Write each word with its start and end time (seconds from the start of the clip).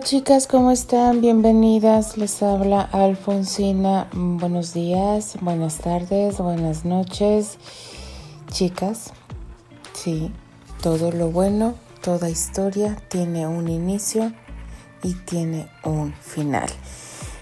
Chicas, 0.00 0.46
¿cómo 0.46 0.70
están? 0.70 1.20
Bienvenidas. 1.20 2.16
Les 2.16 2.42
habla 2.42 2.82
Alfonsina. 2.82 4.08
Buenos 4.12 4.72
días, 4.72 5.36
buenas 5.40 5.78
tardes, 5.78 6.38
buenas 6.38 6.84
noches. 6.84 7.58
Chicas, 8.50 9.12
sí, 9.94 10.32
todo 10.82 11.10
lo 11.10 11.30
bueno, 11.30 11.74
toda 12.00 12.30
historia 12.30 12.96
tiene 13.08 13.48
un 13.48 13.68
inicio 13.68 14.32
y 15.02 15.14
tiene 15.14 15.68
un 15.84 16.12
final. 16.14 16.68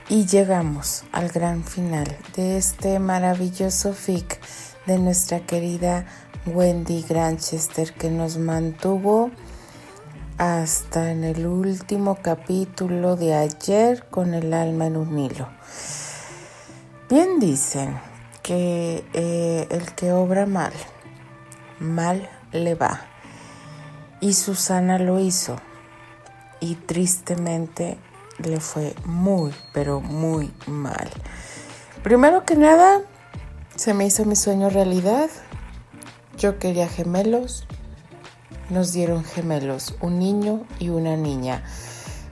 Y 0.09 0.25
llegamos 0.25 1.05
al 1.13 1.29
gran 1.29 1.63
final 1.63 2.07
de 2.37 2.57
este 2.57 2.99
maravilloso 2.99 3.93
fic 3.93 4.41
de 4.87 4.99
nuestra 4.99 5.41
querida 5.41 6.07
Wendy 6.47 7.05
Granchester 7.07 7.93
que 7.93 8.11
nos 8.11 8.39
mantuvo 8.39 9.31
hasta 10.39 11.11
en 11.11 11.25
el 11.25 11.47
último 11.47 12.19
capítulo 12.21 13.17
de 13.17 13.35
ayer 13.35 14.05
con 14.11 14.35
el 14.35 14.53
alma 14.53 14.87
en 14.87 14.97
un 14.97 15.19
hilo. 15.19 15.49
Bien 17.09 17.39
dicen 17.39 17.99
que 18.43 19.05
eh, 19.15 19.67
el 19.71 19.95
que 19.95 20.13
obra 20.13 20.45
mal, 20.45 20.73
mal 21.79 22.29
le 22.53 22.75
va. 22.75 23.01
Y 24.21 24.35
Susana 24.35 24.99
lo 24.99 25.21
hizo. 25.21 25.57
Y 26.61 26.75
tristemente 26.75 27.99
le 28.39 28.61
fue 28.61 28.95
muy, 29.05 29.55
pero 29.73 30.01
muy 30.01 30.53
mal. 30.67 31.11
Primero 32.03 32.45
que 32.45 32.57
nada, 32.57 33.01
se 33.75 33.95
me 33.95 34.07
hizo 34.07 34.25
mi 34.25 34.37
sueño 34.37 34.69
realidad. 34.69 35.31
Yo 36.37 36.59
quería 36.59 36.89
gemelos 36.89 37.67
nos 38.71 38.93
dieron 38.93 39.25
gemelos, 39.25 39.95
un 40.01 40.19
niño 40.19 40.67
y 40.79 40.89
una 40.89 41.17
niña. 41.17 41.65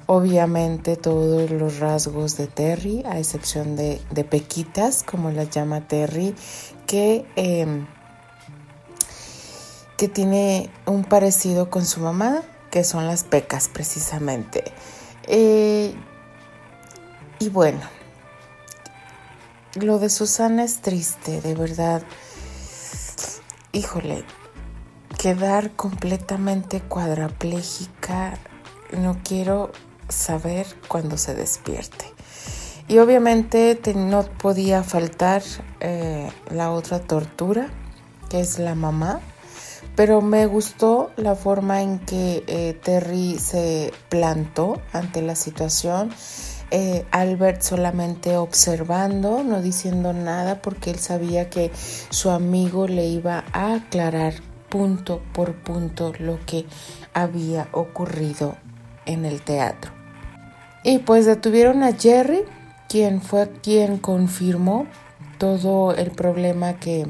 Obviamente 0.06 0.96
todos 0.96 1.50
los 1.50 1.78
rasgos 1.78 2.36
de 2.36 2.46
Terry, 2.46 3.02
a 3.06 3.18
excepción 3.18 3.76
de, 3.76 4.00
Pequitas, 4.28 5.02
como 5.02 5.30
la 5.30 5.44
llama 5.44 5.88
Terry, 5.88 6.34
que, 6.86 7.24
em, 7.36 7.86
que 9.96 10.08
tiene 10.08 10.70
un 10.86 11.04
parecido 11.04 11.70
con 11.70 11.86
su 11.86 12.00
mamá, 12.00 12.42
que 12.70 12.84
son 12.84 13.06
las 13.06 13.24
pecas 13.24 13.68
precisamente. 13.72 14.64
Eh, 15.26 15.94
y 17.38 17.48
bueno, 17.48 17.80
lo 19.76 19.98
de 19.98 20.10
Susana 20.10 20.64
es 20.64 20.82
triste, 20.82 21.40
de 21.40 21.54
verdad. 21.54 22.02
Híjole, 23.72 24.24
quedar 25.24 25.70
completamente 25.70 26.82
cuadraplégica, 26.82 28.34
no 28.92 29.16
quiero 29.24 29.72
saber 30.10 30.66
cuándo 30.86 31.16
se 31.16 31.34
despierte. 31.34 32.04
Y 32.88 32.98
obviamente 32.98 33.80
no 33.94 34.24
podía 34.24 34.82
faltar 34.82 35.42
eh, 35.80 36.30
la 36.50 36.72
otra 36.72 36.98
tortura, 37.00 37.68
que 38.28 38.40
es 38.40 38.58
la 38.58 38.74
mamá, 38.74 39.20
pero 39.96 40.20
me 40.20 40.44
gustó 40.44 41.10
la 41.16 41.34
forma 41.34 41.80
en 41.80 42.00
que 42.00 42.44
eh, 42.46 42.78
Terry 42.82 43.38
se 43.38 43.94
plantó 44.10 44.82
ante 44.92 45.22
la 45.22 45.36
situación. 45.36 46.10
Eh, 46.70 47.06
Albert 47.12 47.62
solamente 47.62 48.36
observando, 48.36 49.42
no 49.42 49.62
diciendo 49.62 50.12
nada, 50.12 50.60
porque 50.60 50.90
él 50.90 50.98
sabía 50.98 51.48
que 51.48 51.72
su 52.10 52.28
amigo 52.28 52.86
le 52.88 53.06
iba 53.06 53.44
a 53.54 53.76
aclarar 53.76 54.34
punto 54.74 55.22
por 55.32 55.54
punto 55.54 56.12
lo 56.18 56.44
que 56.46 56.66
había 57.12 57.68
ocurrido 57.70 58.56
en 59.06 59.24
el 59.24 59.40
teatro. 59.40 59.92
Y 60.82 60.98
pues 60.98 61.26
detuvieron 61.26 61.84
a 61.84 61.92
Jerry, 61.92 62.40
quien 62.88 63.22
fue 63.22 63.52
quien 63.62 63.98
confirmó 63.98 64.88
todo 65.38 65.94
el 65.94 66.10
problema 66.10 66.80
que 66.80 67.06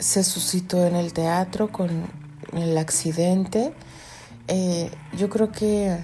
se 0.00 0.24
suscitó 0.24 0.84
en 0.88 0.96
el 0.96 1.12
teatro 1.12 1.70
con 1.70 1.88
el 2.52 2.76
accidente. 2.76 3.72
Eh, 4.48 4.90
yo 5.16 5.30
creo 5.30 5.52
que 5.52 5.98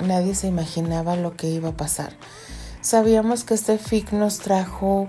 nadie 0.00 0.36
se 0.36 0.46
imaginaba 0.46 1.16
lo 1.16 1.36
que 1.36 1.48
iba 1.48 1.70
a 1.70 1.76
pasar. 1.76 2.12
Sabíamos 2.82 3.42
que 3.42 3.54
este 3.54 3.78
FIC 3.78 4.12
nos 4.12 4.38
trajo 4.38 5.08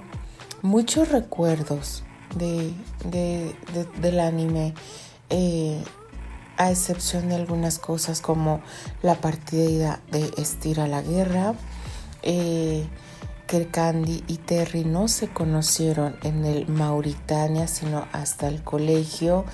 muchos 0.64 1.10
recuerdos 1.10 2.04
de, 2.36 3.56
del 4.00 4.20
anime, 4.20 4.74
eh, 5.30 5.84
a 6.58 6.72
excepción 6.72 7.30
de 7.30 7.36
algunas 7.36 7.80
cosas 7.80 8.22
como 8.22 8.62
la 9.02 9.16
partida 9.16 10.02
de 10.12 10.32
Estira 10.38 10.88
la 10.88 11.02
Guerra, 11.02 11.56
eh, 12.24 12.88
que 13.48 13.68
Candy 13.68 14.24
y 14.28 14.38
Terry 14.38 14.86
no 14.86 15.08
se 15.08 15.28
conocieron 15.28 16.16
en 16.24 16.46
el 16.46 16.68
Mauritania, 16.68 17.68
sino 17.68 18.06
hasta 18.14 18.48
el 18.48 18.64
colegio. 18.64 19.46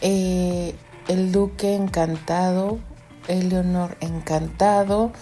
Eh, 0.00 0.74
el 1.08 1.32
Duque 1.32 1.74
encantado, 1.74 2.78
Eleonor 3.28 3.96
encantado. 4.00 5.12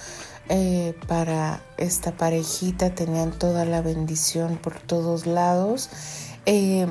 para 1.08 1.62
esta 1.78 2.12
parejita 2.12 2.94
tenían 2.94 3.32
toda 3.32 3.64
la 3.64 3.80
bendición 3.80 4.58
por 4.58 4.78
todos 4.78 5.24
lados 5.24 5.88
eh, 6.46 6.86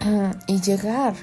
y 0.46 0.60
llegar 0.60 1.14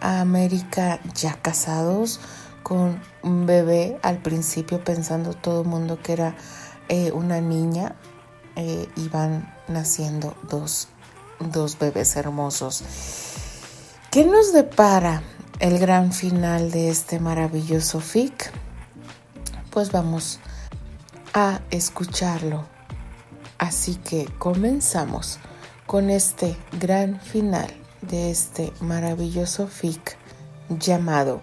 a 0.00 0.20
América 0.20 1.00
ya 1.14 1.34
casados 1.34 2.20
con 2.62 3.00
un 3.22 3.46
bebé 3.46 3.98
al 4.02 4.18
principio 4.18 4.82
pensando 4.82 5.34
todo 5.34 5.62
el 5.62 5.68
mundo 5.68 5.98
que 6.02 6.12
era 6.12 6.34
eh, 6.88 7.12
una 7.12 7.40
niña 7.40 7.94
eh, 8.56 8.88
y 8.96 9.08
van 9.08 9.54
naciendo 9.68 10.36
dos, 10.48 10.88
dos 11.40 11.78
bebés 11.78 12.16
hermosos. 12.16 12.84
¿Qué 14.10 14.24
nos 14.24 14.52
depara 14.52 15.22
el 15.58 15.78
gran 15.78 16.12
final 16.12 16.70
de 16.70 16.88
este 16.88 17.18
maravilloso 17.18 18.00
fic? 18.00 18.52
Pues 19.70 19.90
vamos 19.90 20.40
a 21.32 21.60
escucharlo. 21.70 22.64
Así 23.58 23.96
que 23.96 24.26
comenzamos 24.38 25.38
con 25.94 26.10
este 26.10 26.56
gran 26.80 27.20
final 27.20 27.72
de 28.02 28.32
este 28.32 28.72
maravilloso 28.80 29.68
fic 29.68 30.16
llamado 30.68 31.40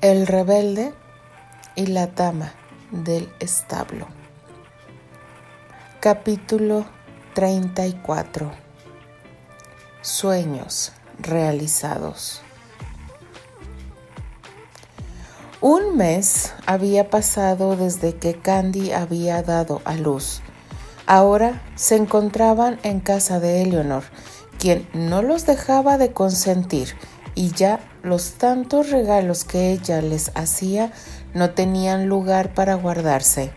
El 0.00 0.26
rebelde 0.26 0.94
y 1.76 1.88
la 1.88 2.06
dama 2.06 2.54
del 2.90 3.30
establo. 3.38 4.06
Capítulo 6.00 6.86
34. 7.34 8.50
Sueños 10.00 10.92
realizados. 11.18 12.40
Un 15.60 15.98
mes 15.98 16.54
había 16.64 17.10
pasado 17.10 17.76
desde 17.76 18.16
que 18.16 18.40
Candy 18.40 18.92
había 18.92 19.42
dado 19.42 19.82
a 19.84 19.96
luz 19.96 20.40
Ahora 21.06 21.62
se 21.74 21.96
encontraban 21.96 22.78
en 22.82 23.00
casa 23.00 23.38
de 23.38 23.62
Eleonor, 23.62 24.04
quien 24.58 24.88
no 24.94 25.20
los 25.20 25.44
dejaba 25.44 25.98
de 25.98 26.12
consentir 26.12 26.94
y 27.34 27.50
ya 27.50 27.80
los 28.02 28.32
tantos 28.32 28.90
regalos 28.90 29.44
que 29.44 29.72
ella 29.72 30.00
les 30.00 30.30
hacía 30.34 30.92
no 31.34 31.50
tenían 31.50 32.06
lugar 32.06 32.54
para 32.54 32.74
guardarse. 32.74 33.52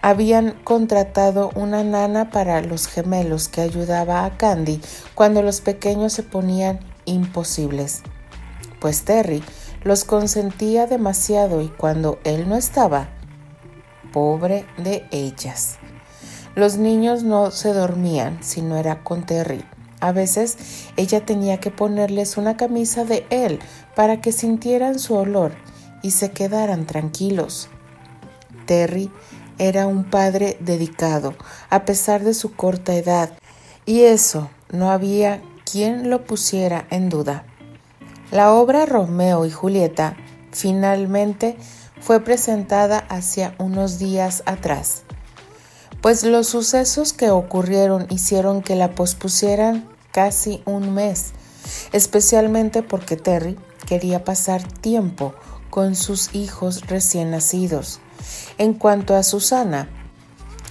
Habían 0.00 0.52
contratado 0.62 1.50
una 1.54 1.82
nana 1.84 2.30
para 2.30 2.62
los 2.62 2.86
gemelos 2.86 3.48
que 3.48 3.60
ayudaba 3.60 4.24
a 4.24 4.38
Candy 4.38 4.80
cuando 5.14 5.42
los 5.42 5.60
pequeños 5.60 6.14
se 6.14 6.22
ponían 6.22 6.80
imposibles, 7.04 8.02
pues 8.80 9.04
Terry 9.04 9.42
los 9.82 10.04
consentía 10.04 10.86
demasiado 10.86 11.60
y 11.60 11.68
cuando 11.68 12.18
él 12.24 12.48
no 12.48 12.56
estaba, 12.56 13.08
pobre 14.12 14.64
de 14.78 15.06
ellas. 15.10 15.78
Los 16.56 16.78
niños 16.78 17.22
no 17.22 17.50
se 17.50 17.74
dormían 17.74 18.38
si 18.42 18.62
no 18.62 18.78
era 18.78 19.04
con 19.04 19.26
Terry. 19.26 19.62
A 20.00 20.12
veces 20.12 20.56
ella 20.96 21.26
tenía 21.26 21.60
que 21.60 21.70
ponerles 21.70 22.38
una 22.38 22.56
camisa 22.56 23.04
de 23.04 23.26
él 23.28 23.58
para 23.94 24.22
que 24.22 24.32
sintieran 24.32 24.98
su 24.98 25.16
olor 25.16 25.52
y 26.00 26.12
se 26.12 26.30
quedaran 26.30 26.86
tranquilos. 26.86 27.68
Terry 28.64 29.12
era 29.58 29.86
un 29.86 30.04
padre 30.04 30.56
dedicado, 30.60 31.34
a 31.68 31.84
pesar 31.84 32.24
de 32.24 32.32
su 32.32 32.54
corta 32.54 32.94
edad, 32.94 33.32
y 33.84 34.04
eso 34.04 34.48
no 34.72 34.90
había 34.90 35.42
quien 35.70 36.08
lo 36.08 36.24
pusiera 36.24 36.86
en 36.88 37.10
duda. 37.10 37.44
La 38.30 38.54
obra 38.54 38.86
Romeo 38.86 39.44
y 39.44 39.50
Julieta 39.50 40.16
finalmente 40.52 41.58
fue 42.00 42.20
presentada 42.20 42.96
hacia 43.10 43.54
unos 43.58 43.98
días 43.98 44.42
atrás 44.46 45.05
pues 46.06 46.22
los 46.22 46.46
sucesos 46.46 47.12
que 47.12 47.30
ocurrieron 47.30 48.06
hicieron 48.10 48.62
que 48.62 48.76
la 48.76 48.94
pospusieran 48.94 49.88
casi 50.12 50.62
un 50.64 50.94
mes, 50.94 51.32
especialmente 51.90 52.84
porque 52.84 53.16
Terry 53.16 53.58
quería 53.88 54.22
pasar 54.22 54.62
tiempo 54.62 55.34
con 55.68 55.96
sus 55.96 56.32
hijos 56.32 56.82
recién 56.86 57.32
nacidos. 57.32 57.98
En 58.56 58.74
cuanto 58.74 59.16
a 59.16 59.24
Susana, 59.24 59.88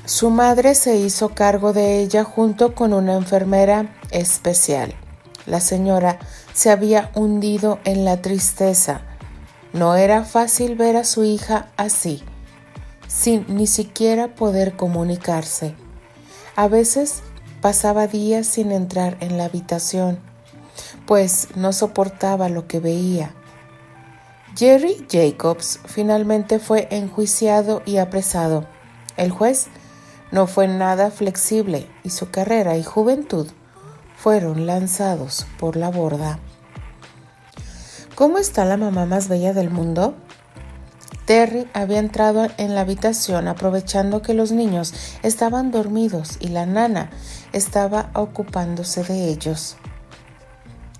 su 0.05 0.29
madre 0.29 0.73
se 0.73 0.95
hizo 0.95 1.35
cargo 1.35 1.73
de 1.73 1.99
ella 1.99 2.23
junto 2.23 2.73
con 2.73 2.93
una 2.93 3.15
enfermera 3.15 3.93
especial. 4.11 4.95
La 5.45 5.59
señora 5.59 6.17
se 6.53 6.71
había 6.71 7.11
hundido 7.13 7.79
en 7.83 8.05
la 8.05 8.21
tristeza. 8.21 9.01
No 9.73 9.97
era 9.97 10.23
fácil 10.23 10.75
ver 10.75 10.95
a 10.95 11.03
su 11.03 11.25
hija 11.25 11.67
así, 11.75 12.23
sin 13.15 13.45
ni 13.47 13.65
siquiera 13.65 14.35
poder 14.35 14.75
comunicarse. 14.75 15.73
A 16.55 16.67
veces 16.67 17.21
pasaba 17.61 18.07
días 18.07 18.45
sin 18.45 18.71
entrar 18.71 19.17
en 19.21 19.37
la 19.37 19.45
habitación, 19.45 20.19
pues 21.05 21.49
no 21.55 21.71
soportaba 21.71 22.49
lo 22.49 22.67
que 22.67 22.79
veía. 22.79 23.33
Jerry 24.57 25.05
Jacobs 25.09 25.79
finalmente 25.85 26.59
fue 26.59 26.87
enjuiciado 26.91 27.81
y 27.85 27.97
apresado. 27.97 28.65
El 29.15 29.31
juez 29.31 29.67
no 30.31 30.47
fue 30.47 30.67
nada 30.67 31.09
flexible 31.09 31.87
y 32.03 32.09
su 32.09 32.29
carrera 32.29 32.77
y 32.77 32.83
juventud 32.83 33.47
fueron 34.17 34.65
lanzados 34.65 35.45
por 35.57 35.77
la 35.77 35.89
borda. 35.89 36.39
¿Cómo 38.15 38.37
está 38.37 38.65
la 38.65 38.77
mamá 38.77 39.05
más 39.05 39.27
bella 39.27 39.53
del 39.53 39.69
mundo? 39.69 40.15
Terry 41.25 41.67
había 41.73 41.97
entrado 41.97 42.47
en 42.57 42.75
la 42.75 42.81
habitación 42.81 43.47
aprovechando 43.47 44.21
que 44.21 44.35
los 44.35 44.51
niños 44.51 44.93
estaban 45.23 45.71
dormidos 45.71 46.37
y 46.39 46.49
la 46.49 46.67
nana 46.67 47.09
estaba 47.51 48.11
ocupándose 48.13 49.03
de 49.03 49.29
ellos. 49.29 49.75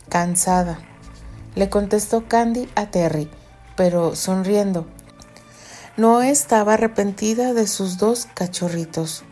Cansada, 0.09 0.79
le 1.53 1.69
contestó 1.69 2.27
Candy 2.27 2.67
a 2.75 2.87
Terry, 2.87 3.29
pero 3.75 4.15
sonriendo. 4.15 4.87
No 5.95 6.23
estaba 6.23 6.73
arrepentida 6.73 7.53
de 7.53 7.67
sus 7.67 7.97
dos 7.97 8.27
cachorritos. 8.33 9.23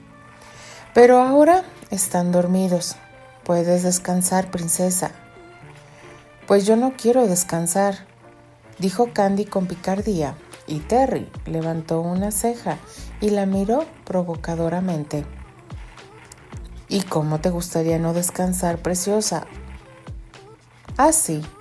Pero 0.93 1.19
ahora 1.19 1.63
están 1.89 2.31
dormidos. 2.31 2.95
Puedes 3.43 3.83
descansar, 3.83 4.51
princesa. 4.51 5.11
Pues 6.47 6.65
yo 6.65 6.75
no 6.75 6.93
quiero 6.95 7.27
descansar, 7.27 8.05
dijo 8.79 9.09
Candy 9.11 9.45
con 9.45 9.65
picardía, 9.65 10.35
y 10.73 10.79
Terry 10.79 11.29
levantó 11.45 12.01
una 12.01 12.31
ceja 12.31 12.79
y 13.21 13.29
la 13.29 13.45
miró 13.45 13.85
provocadoramente. 14.05 15.23
¿Y 16.89 17.01
cómo 17.03 17.39
te 17.39 17.51
gustaría 17.51 17.99
no 17.99 18.13
descansar, 18.13 18.79
preciosa? 18.79 19.45
Así. 20.97 21.43
Ah, 21.43 21.59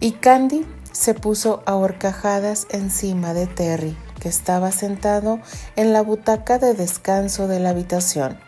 y 0.00 0.12
Candy 0.12 0.66
se 0.90 1.14
puso 1.14 1.62
a 1.66 1.76
horcajadas 1.76 2.66
encima 2.70 3.32
de 3.32 3.46
Terry, 3.46 3.96
que 4.18 4.28
estaba 4.28 4.72
sentado 4.72 5.38
en 5.76 5.92
la 5.92 6.02
butaca 6.02 6.58
de 6.58 6.74
descanso 6.74 7.46
de 7.46 7.60
la 7.60 7.70
habitación. 7.70 8.40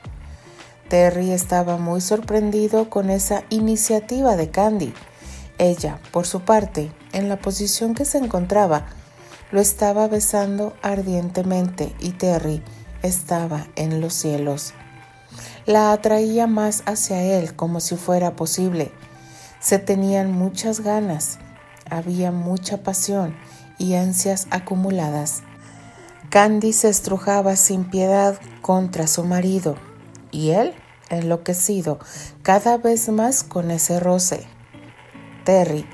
Terry 0.88 1.30
estaba 1.30 1.76
muy 1.76 2.00
sorprendido 2.00 2.90
con 2.90 3.10
esa 3.10 3.44
iniciativa 3.48 4.34
de 4.34 4.50
Candy. 4.50 4.92
Ella, 5.58 6.00
por 6.10 6.26
su 6.26 6.40
parte, 6.40 6.90
en 7.12 7.28
la 7.28 7.38
posición 7.38 7.94
que 7.94 8.04
se 8.04 8.18
encontraba, 8.18 8.86
lo 9.50 9.60
estaba 9.60 10.08
besando 10.08 10.74
ardientemente 10.82 11.94
y 12.00 12.12
Terry 12.12 12.62
estaba 13.02 13.66
en 13.76 14.00
los 14.00 14.14
cielos. 14.14 14.74
La 15.66 15.92
atraía 15.92 16.46
más 16.46 16.82
hacia 16.86 17.22
él 17.22 17.54
como 17.54 17.80
si 17.80 17.96
fuera 17.96 18.36
posible. 18.36 18.92
Se 19.60 19.78
tenían 19.78 20.32
muchas 20.32 20.80
ganas 20.80 21.38
había 21.90 22.30
mucha 22.32 22.78
pasión 22.78 23.34
y 23.78 23.94
ansias 23.94 24.46
acumuladas. 24.50 25.42
Candy 26.30 26.72
se 26.72 26.88
estrujaba 26.88 27.56
sin 27.56 27.84
piedad 27.84 28.38
contra 28.60 29.06
su 29.06 29.24
marido 29.24 29.76
y 30.30 30.50
él, 30.50 30.74
enloquecido 31.08 31.98
cada 32.42 32.76
vez 32.76 33.08
más 33.08 33.42
con 33.42 33.70
ese 33.70 33.98
roce. 33.98 34.46
Terry 35.44 35.86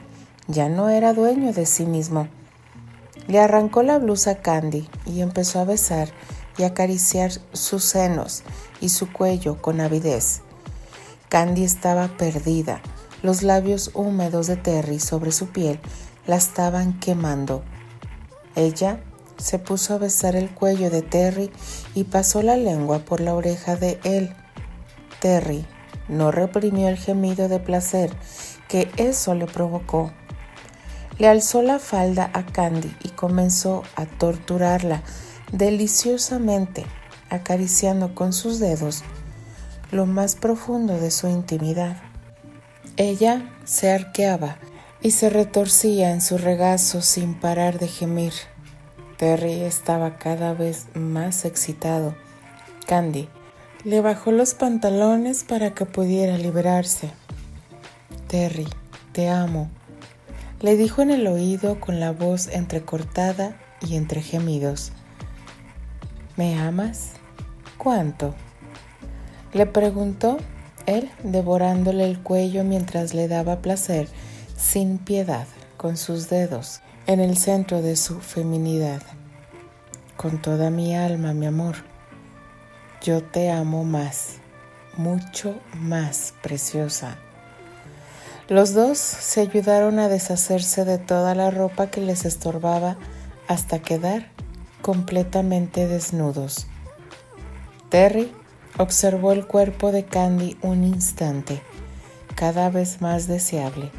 ya 0.48 0.68
no 0.68 0.88
era 0.88 1.12
dueño 1.12 1.52
de 1.52 1.66
sí 1.66 1.86
mismo. 1.86 2.28
Le 3.26 3.40
arrancó 3.40 3.82
la 3.82 3.98
blusa 3.98 4.32
a 4.32 4.34
Candy 4.36 4.88
y 5.06 5.20
empezó 5.20 5.60
a 5.60 5.64
besar 5.64 6.08
y 6.58 6.64
acariciar 6.64 7.32
sus 7.52 7.84
senos 7.84 8.42
y 8.80 8.90
su 8.90 9.12
cuello 9.12 9.60
con 9.60 9.80
avidez. 9.80 10.42
Candy 11.28 11.64
estaba 11.64 12.08
perdida 12.08 12.80
los 13.24 13.42
labios 13.42 13.90
húmedos 13.94 14.48
de 14.48 14.56
Terry 14.56 15.00
sobre 15.00 15.32
su 15.32 15.48
piel 15.48 15.80
la 16.26 16.36
estaban 16.36 17.00
quemando. 17.00 17.62
Ella 18.54 19.00
se 19.38 19.58
puso 19.58 19.94
a 19.94 19.98
besar 19.98 20.36
el 20.36 20.50
cuello 20.50 20.90
de 20.90 21.00
Terry 21.00 21.50
y 21.94 22.04
pasó 22.04 22.42
la 22.42 22.58
lengua 22.58 22.98
por 22.98 23.22
la 23.22 23.32
oreja 23.32 23.76
de 23.76 23.98
él. 24.04 24.34
Terry 25.20 25.64
no 26.06 26.32
reprimió 26.32 26.88
el 26.88 26.98
gemido 26.98 27.48
de 27.48 27.60
placer 27.60 28.12
que 28.68 28.90
eso 28.98 29.34
le 29.34 29.46
provocó. 29.46 30.12
Le 31.18 31.28
alzó 31.28 31.62
la 31.62 31.78
falda 31.78 32.30
a 32.32 32.44
Candy 32.44 32.94
y 33.02 33.10
comenzó 33.10 33.82
a 33.94 34.06
torturarla 34.06 35.02
deliciosamente, 35.52 36.84
acariciando 37.30 38.14
con 38.14 38.32
sus 38.32 38.58
dedos 38.58 39.04
lo 39.92 40.06
más 40.06 40.34
profundo 40.34 40.98
de 40.98 41.10
su 41.10 41.28
intimidad. 41.28 41.96
Ella 42.96 43.52
se 43.64 43.92
arqueaba 43.92 44.56
y 45.00 45.12
se 45.12 45.30
retorcía 45.30 46.10
en 46.10 46.20
su 46.20 46.38
regazo 46.38 47.00
sin 47.00 47.34
parar 47.34 47.78
de 47.78 47.88
gemir. 47.88 48.32
Terry 49.16 49.62
estaba 49.62 50.16
cada 50.16 50.54
vez 50.54 50.86
más 50.94 51.44
excitado. 51.44 52.16
Candy 52.86 53.28
le 53.84 54.00
bajó 54.00 54.32
los 54.32 54.54
pantalones 54.54 55.44
para 55.44 55.74
que 55.74 55.86
pudiera 55.86 56.38
liberarse. 56.38 57.10
Terry, 58.26 58.66
te 59.12 59.28
amo, 59.28 59.70
le 60.60 60.76
dijo 60.76 61.02
en 61.02 61.10
el 61.10 61.26
oído 61.26 61.80
con 61.80 62.00
la 62.00 62.12
voz 62.12 62.48
entrecortada 62.48 63.56
y 63.80 63.96
entre 63.96 64.22
gemidos. 64.22 64.92
¿Me 66.36 66.58
amas? 66.58 67.10
¿Cuánto? 67.78 68.34
Le 69.52 69.66
preguntó 69.66 70.38
él 70.86 71.10
devorándole 71.22 72.04
el 72.04 72.20
cuello 72.20 72.64
mientras 72.64 73.14
le 73.14 73.28
daba 73.28 73.60
placer 73.60 74.08
sin 74.56 74.98
piedad 74.98 75.46
con 75.76 75.96
sus 75.96 76.28
dedos 76.28 76.80
en 77.06 77.20
el 77.20 77.36
centro 77.36 77.82
de 77.82 77.96
su 77.96 78.20
feminidad. 78.20 79.02
Con 80.16 80.40
toda 80.40 80.70
mi 80.70 80.96
alma, 80.96 81.34
mi 81.34 81.46
amor, 81.46 81.76
yo 83.02 83.22
te 83.22 83.50
amo 83.50 83.84
más, 83.84 84.36
mucho 84.96 85.54
más, 85.74 86.34
preciosa. 86.42 87.18
Los 88.48 88.74
dos 88.74 88.98
se 88.98 89.40
ayudaron 89.40 89.98
a 89.98 90.08
deshacerse 90.08 90.84
de 90.84 90.98
toda 90.98 91.34
la 91.34 91.50
ropa 91.50 91.88
que 91.88 92.00
les 92.00 92.24
estorbaba 92.24 92.96
hasta 93.48 93.80
quedar 93.80 94.28
completamente 94.82 95.86
desnudos. 95.88 96.66
Terry 97.88 98.32
Observó 98.76 99.30
el 99.30 99.46
cuerpo 99.46 99.92
de 99.92 100.04
Candy 100.04 100.56
un 100.60 100.82
instante, 100.82 101.62
cada 102.34 102.70
vez 102.70 103.00
más 103.00 103.28
deseable. 103.28 103.92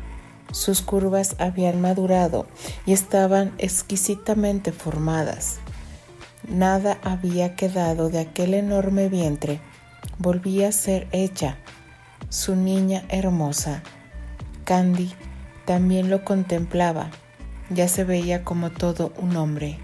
Sus 0.51 0.81
curvas 0.81 1.37
habían 1.39 1.79
madurado 1.79 2.45
y 2.85 2.91
estaban 2.91 3.53
exquisitamente 3.57 4.73
formadas. 4.73 5.59
Nada 6.45 6.97
había 7.03 7.55
quedado 7.55 8.09
de 8.09 8.19
aquel 8.19 8.53
enorme 8.53 9.07
vientre. 9.07 9.61
Volvía 10.17 10.67
a 10.67 10.73
ser 10.73 11.07
ella, 11.13 11.57
su 12.27 12.57
niña 12.57 13.05
hermosa. 13.07 13.81
Candy 14.65 15.13
también 15.65 16.09
lo 16.09 16.25
contemplaba. 16.25 17.09
Ya 17.69 17.87
se 17.87 18.03
veía 18.03 18.43
como 18.43 18.71
todo 18.71 19.13
un 19.17 19.37
hombre. 19.37 19.79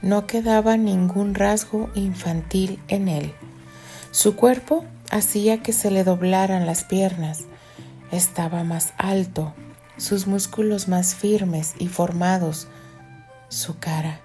No 0.00 0.26
quedaba 0.26 0.76
ningún 0.78 1.34
rasgo 1.34 1.90
infantil 1.94 2.80
en 2.88 3.08
él. 3.08 3.34
Su 4.10 4.34
cuerpo 4.34 4.84
hacía 5.10 5.62
que 5.62 5.72
se 5.72 5.90
le 5.90 6.02
doblaran 6.02 6.64
las 6.64 6.84
piernas. 6.84 7.40
Estaba 8.10 8.64
más 8.64 8.94
alto, 8.96 9.52
sus 9.98 10.26
músculos 10.26 10.88
más 10.88 11.14
firmes 11.14 11.74
y 11.78 11.88
formados, 11.88 12.68
su 13.48 13.78
cara 13.78 14.20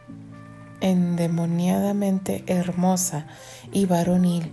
endemoniadamente 0.81 2.43
hermosa 2.47 3.27
y 3.71 3.85
varonil. 3.85 4.51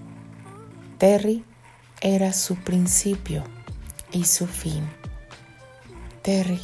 Terry 0.98 1.44
era 2.00 2.32
su 2.32 2.56
principio 2.56 3.44
y 4.12 4.24
su 4.24 4.46
fin. 4.46 4.84
Terry, 6.26 6.58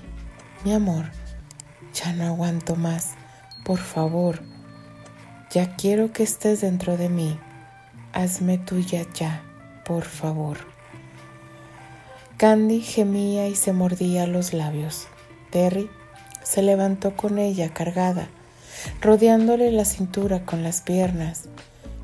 mi 0.65 0.75
amor, 0.75 1.05
ya 1.95 2.13
no 2.15 2.27
aguanto 2.27 2.75
más. 2.75 3.11
Por 3.65 3.79
favor, 3.79 4.43
ya 5.53 5.77
quiero 5.77 6.13
que 6.13 6.25
estés 6.25 6.63
dentro 6.63 6.97
de 6.97 7.09
mí 7.09 7.39
hazme 8.13 8.59
tuya 8.59 9.07
ya, 9.15 9.45
por 9.85 10.03
favor. 10.03 10.59
Candy 12.39 12.81
gemía 12.81 13.47
y 13.47 13.55
se 13.55 13.73
mordía 13.73 14.27
los 14.27 14.53
labios. 14.53 15.07
Terry 15.53 15.89
Se 16.43 16.61
levantó 16.61 17.15
con 17.15 17.39
ella 17.39 17.73
cargada, 17.73 18.27
rodeándole 19.01 19.71
la 19.71 19.85
cintura 19.85 20.45
con 20.45 20.65
las 20.65 20.81
piernas. 20.81 21.45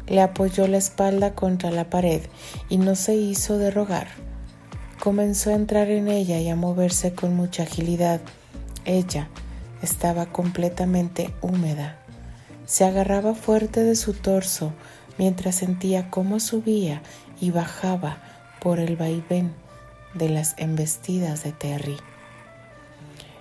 Le 0.07 0.21
apoyó 0.21 0.69
la 0.69 0.77
espalda 0.77 1.35
contra 1.35 1.73
la 1.73 1.91
pared 1.91 2.23
y 2.69 2.79
no 2.79 2.95
se 2.95 3.17
hizo 3.17 3.59
de 3.59 3.73
rogar. 3.73 4.28
Comenzó 5.01 5.51
a 5.51 5.55
entrar 5.55 5.91
en 5.91 6.09
ella 6.09 6.41
y 6.41 6.49
a 6.49 6.57
moverse 6.57 7.15
con 7.15 7.37
mucha 7.37 7.63
agilidad. 7.63 8.21
Ella 8.85 9.29
estaba 9.83 10.27
completamente 10.27 11.33
húmeda. 11.41 11.99
Se 12.67 12.85
agarraba 12.85 13.35
fuerte 13.35 13.85
de 13.85 13.95
su 13.95 14.13
torso 14.13 14.73
mientras 15.17 15.55
sentía 15.55 16.11
cómo 16.11 16.41
subía 16.41 17.03
y 17.41 17.51
bajaba 17.51 18.19
por 18.61 18.81
el 18.81 18.97
vaivén 18.97 19.53
de 20.15 20.29
las 20.29 20.55
embestidas 20.59 21.45
de 21.45 21.53
Terry. 21.53 21.97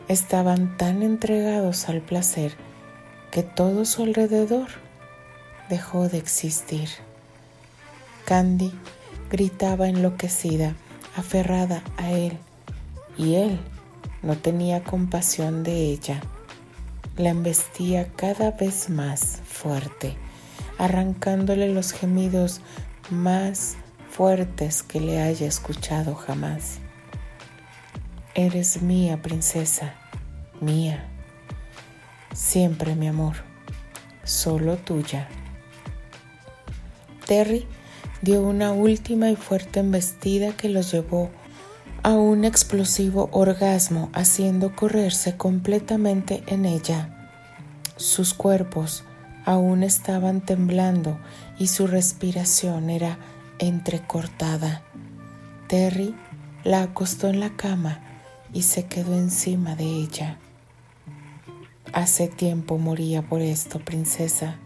Estaban 0.07 0.77
tan 0.77 1.01
entregados 1.01 1.89
al 1.89 2.01
placer 2.01 2.53
que 3.31 3.43
todo 3.43 3.83
su 3.85 4.03
alrededor 4.03 4.67
dejó 5.69 6.07
de 6.07 6.17
existir. 6.17 6.89
Candy 8.25 8.71
gritaba 9.29 9.89
enloquecida, 9.89 10.75
aferrada 11.17 11.83
a 11.97 12.11
él, 12.11 12.37
y 13.17 13.35
él 13.35 13.59
no 14.21 14.37
tenía 14.37 14.83
compasión 14.83 15.63
de 15.63 15.91
ella. 15.91 16.21
La 17.17 17.29
embestía 17.29 18.07
cada 18.15 18.51
vez 18.51 18.89
más 18.89 19.41
fuerte, 19.47 20.15
arrancándole 20.77 21.67
los 21.69 21.91
gemidos 21.91 22.61
más 23.09 23.75
fuertes 24.11 24.83
que 24.83 24.99
le 24.99 25.21
haya 25.21 25.47
escuchado 25.47 26.15
jamás. 26.15 26.79
Eres 28.35 28.81
mía, 28.83 29.21
princesa, 29.21 29.95
mía. 30.61 31.07
Siempre 32.33 32.95
mi 32.95 33.07
amor, 33.07 33.35
solo 34.23 34.77
tuya. 34.77 35.27
Terry 37.25 37.67
dio 38.21 38.41
una 38.41 38.71
última 38.71 39.29
y 39.29 39.35
fuerte 39.35 39.79
embestida 39.79 40.53
que 40.53 40.69
los 40.69 40.91
llevó 40.91 41.29
a 42.03 42.13
un 42.13 42.45
explosivo 42.45 43.29
orgasmo 43.31 44.09
haciendo 44.13 44.75
correrse 44.75 45.35
completamente 45.35 46.43
en 46.47 46.65
ella. 46.65 47.31
Sus 47.97 48.33
cuerpos 48.33 49.03
aún 49.45 49.83
estaban 49.83 50.41
temblando 50.41 51.19
y 51.57 51.67
su 51.67 51.87
respiración 51.87 52.89
era 52.89 53.17
entrecortada. 53.59 54.83
Terry 55.67 56.15
la 56.63 56.83
acostó 56.83 57.27
en 57.27 57.39
la 57.39 57.55
cama 57.55 57.99
y 58.53 58.63
se 58.63 58.85
quedó 58.85 59.15
encima 59.15 59.75
de 59.75 59.85
ella. 59.85 60.37
Hace 61.93 62.27
tiempo 62.27 62.77
moría 62.77 63.21
por 63.21 63.41
esto, 63.41 63.79
princesa. 63.79 64.57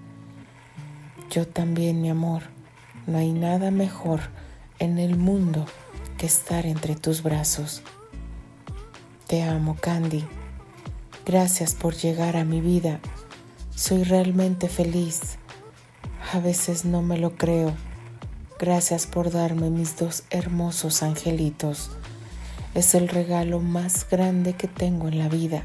Yo 1.29 1.47
también, 1.47 2.01
mi 2.01 2.09
amor. 2.09 2.43
No 3.07 3.17
hay 3.17 3.31
nada 3.31 3.71
mejor 3.71 4.19
en 4.79 4.99
el 4.99 5.17
mundo 5.17 5.65
que 6.17 6.27
estar 6.27 6.65
entre 6.65 6.95
tus 6.95 7.23
brazos. 7.23 7.81
Te 9.27 9.43
amo, 9.43 9.75
Candy. 9.79 10.23
Gracias 11.25 11.73
por 11.73 11.95
llegar 11.95 12.37
a 12.37 12.43
mi 12.43 12.61
vida. 12.61 12.99
Soy 13.75 14.03
realmente 14.03 14.67
feliz. 14.67 15.37
A 16.33 16.39
veces 16.39 16.85
no 16.85 17.01
me 17.01 17.17
lo 17.17 17.35
creo. 17.35 17.73
Gracias 18.59 19.07
por 19.07 19.31
darme 19.31 19.71
mis 19.71 19.97
dos 19.97 20.23
hermosos 20.29 21.01
angelitos. 21.01 21.89
Es 22.75 22.93
el 22.93 23.07
regalo 23.07 23.59
más 23.59 24.07
grande 24.07 24.53
que 24.53 24.67
tengo 24.67 25.07
en 25.07 25.17
la 25.17 25.27
vida. 25.27 25.63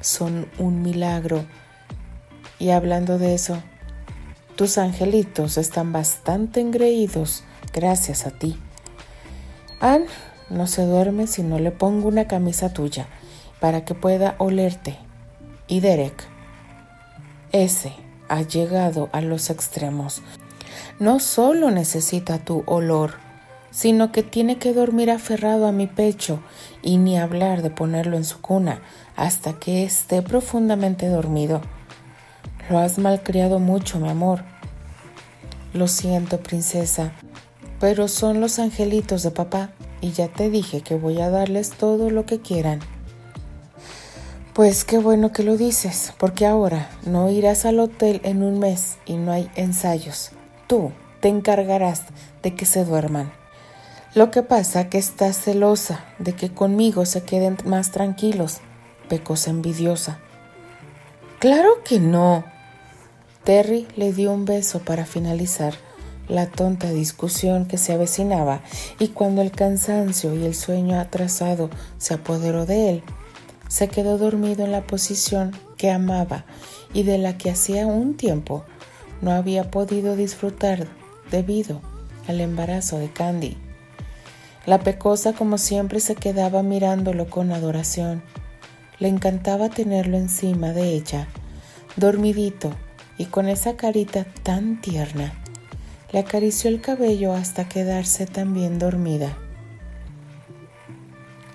Son 0.00 0.48
un 0.58 0.82
milagro. 0.82 1.44
Y 2.58 2.70
hablando 2.70 3.18
de 3.18 3.34
eso, 3.34 3.62
tus 4.58 4.76
angelitos 4.76 5.56
están 5.56 5.92
bastante 5.92 6.60
engreídos 6.60 7.44
gracias 7.72 8.26
a 8.26 8.32
ti. 8.32 8.58
Ann 9.78 10.06
no 10.50 10.66
se 10.66 10.84
duerme 10.84 11.28
si 11.28 11.44
no 11.44 11.60
le 11.60 11.70
pongo 11.70 12.08
una 12.08 12.26
camisa 12.26 12.72
tuya 12.72 13.06
para 13.60 13.84
que 13.84 13.94
pueda 13.94 14.34
olerte. 14.38 14.98
Y 15.68 15.78
Derek, 15.78 16.24
ese 17.52 17.92
ha 18.28 18.42
llegado 18.42 19.08
a 19.12 19.20
los 19.20 19.48
extremos. 19.48 20.22
No 20.98 21.20
solo 21.20 21.70
necesita 21.70 22.40
tu 22.40 22.64
olor, 22.66 23.12
sino 23.70 24.10
que 24.10 24.24
tiene 24.24 24.58
que 24.58 24.74
dormir 24.74 25.12
aferrado 25.12 25.68
a 25.68 25.72
mi 25.72 25.86
pecho 25.86 26.40
y 26.82 26.96
ni 26.96 27.16
hablar 27.16 27.62
de 27.62 27.70
ponerlo 27.70 28.16
en 28.16 28.24
su 28.24 28.40
cuna 28.40 28.82
hasta 29.14 29.52
que 29.52 29.84
esté 29.84 30.20
profundamente 30.20 31.06
dormido. 31.06 31.60
Lo 32.68 32.78
has 32.78 32.98
malcriado 32.98 33.58
mucho, 33.58 33.98
mi 33.98 34.08
amor. 34.08 34.44
Lo 35.72 35.88
siento, 35.88 36.38
princesa, 36.40 37.12
pero 37.80 38.08
son 38.08 38.40
los 38.40 38.58
angelitos 38.58 39.22
de 39.22 39.30
papá 39.30 39.70
y 40.00 40.12
ya 40.12 40.28
te 40.28 40.50
dije 40.50 40.82
que 40.82 40.94
voy 40.94 41.20
a 41.20 41.30
darles 41.30 41.70
todo 41.70 42.10
lo 42.10 42.26
que 42.26 42.40
quieran. 42.40 42.80
Pues 44.52 44.84
qué 44.84 44.98
bueno 44.98 45.32
que 45.32 45.44
lo 45.44 45.56
dices, 45.56 46.12
porque 46.18 46.44
ahora 46.44 46.90
no 47.06 47.30
irás 47.30 47.64
al 47.64 47.78
hotel 47.78 48.20
en 48.24 48.42
un 48.42 48.58
mes 48.58 48.98
y 49.06 49.14
no 49.16 49.32
hay 49.32 49.48
ensayos. 49.54 50.32
Tú 50.66 50.92
te 51.20 51.28
encargarás 51.28 52.02
de 52.42 52.54
que 52.54 52.66
se 52.66 52.84
duerman. 52.84 53.32
Lo 54.14 54.30
que 54.30 54.42
pasa 54.42 54.88
que 54.88 54.98
estás 54.98 55.38
celosa 55.38 56.04
de 56.18 56.32
que 56.32 56.52
conmigo 56.52 57.06
se 57.06 57.22
queden 57.22 57.56
más 57.64 57.92
tranquilos, 57.92 58.58
pecosa 59.08 59.50
envidiosa. 59.50 60.18
Claro 61.38 61.84
que 61.84 62.00
no. 62.00 62.44
Terry 63.48 63.88
le 63.96 64.12
dio 64.12 64.30
un 64.30 64.44
beso 64.44 64.80
para 64.80 65.06
finalizar 65.06 65.72
la 66.28 66.48
tonta 66.48 66.90
discusión 66.90 67.64
que 67.64 67.78
se 67.78 67.94
avecinaba 67.94 68.60
y 68.98 69.08
cuando 69.08 69.40
el 69.40 69.52
cansancio 69.52 70.34
y 70.34 70.44
el 70.44 70.54
sueño 70.54 71.00
atrasado 71.00 71.70
se 71.96 72.12
apoderó 72.12 72.66
de 72.66 72.90
él, 72.90 73.02
se 73.66 73.88
quedó 73.88 74.18
dormido 74.18 74.66
en 74.66 74.72
la 74.72 74.86
posición 74.86 75.56
que 75.78 75.90
amaba 75.90 76.44
y 76.92 77.04
de 77.04 77.16
la 77.16 77.38
que 77.38 77.48
hacía 77.48 77.86
un 77.86 78.18
tiempo 78.18 78.64
no 79.22 79.30
había 79.30 79.70
podido 79.70 80.14
disfrutar 80.14 80.86
debido 81.30 81.80
al 82.26 82.42
embarazo 82.42 82.98
de 82.98 83.10
Candy. 83.10 83.56
La 84.66 84.80
pecosa 84.80 85.32
como 85.32 85.56
siempre 85.56 86.00
se 86.00 86.16
quedaba 86.16 86.62
mirándolo 86.62 87.30
con 87.30 87.50
adoración. 87.52 88.22
Le 88.98 89.08
encantaba 89.08 89.70
tenerlo 89.70 90.18
encima 90.18 90.74
de 90.74 90.90
ella, 90.90 91.28
dormidito 91.96 92.74
y 93.18 93.26
con 93.26 93.48
esa 93.48 93.76
carita 93.76 94.24
tan 94.42 94.80
tierna. 94.80 95.32
Le 96.12 96.20
acarició 96.20 96.70
el 96.70 96.80
cabello 96.80 97.34
hasta 97.34 97.68
quedarse 97.68 98.26
también 98.26 98.78
dormida. 98.78 99.36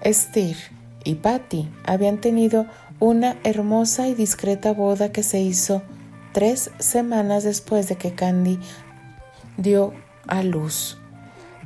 Steer 0.06 0.58
y 1.04 1.16
Patty 1.16 1.70
habían 1.86 2.20
tenido 2.20 2.68
una 3.00 3.38
hermosa 3.44 4.08
y 4.08 4.14
discreta 4.14 4.74
boda 4.74 5.12
que 5.12 5.24
se 5.24 5.42
hizo 5.42 5.82
tres 6.34 6.72
semanas 6.80 7.44
después 7.44 7.88
de 7.88 7.96
que 7.96 8.14
Candy 8.14 8.60
dio 9.58 9.94
a 10.28 10.44
luz. 10.44 10.98